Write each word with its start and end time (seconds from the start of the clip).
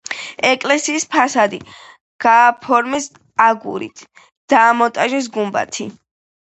ეკლესიის 0.51 1.05
ფასადი 1.15 1.59
გააფორმეს 2.27 3.07
აგურით, 3.49 4.05
დაამონტაჟეს 4.57 5.35
გუმბათი. 5.39 5.93